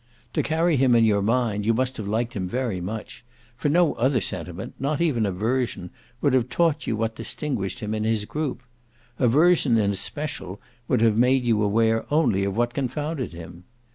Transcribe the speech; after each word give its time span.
To 0.33 0.41
carry 0.41 0.77
him 0.77 0.95
in 0.95 1.03
your 1.05 1.21
mind 1.21 1.63
you 1.63 1.75
must 1.75 1.97
have 1.97 2.07
liked 2.07 2.33
him 2.35 2.47
very 2.49 2.81
much, 2.81 3.23
for 3.55 3.69
no 3.69 3.93
other 3.93 4.19
sentiment, 4.19 4.73
not 4.79 4.99
even 4.99 5.27
aversion, 5.27 5.91
would 6.21 6.33
have 6.33 6.49
taught 6.49 6.87
you 6.87 6.95
what 6.95 7.13
distinguished 7.15 7.81
him 7.81 7.93
in 7.93 8.03
his 8.03 8.25
group: 8.25 8.63
aversion 9.19 9.77
in 9.77 9.91
especial 9.91 10.59
would 10.87 11.01
have 11.01 11.17
made 11.17 11.43
you 11.43 11.61
aware 11.61 12.11
only 12.11 12.43
of 12.45 12.57
what 12.57 12.73
confounded 12.73 13.31
him. 13.31 13.65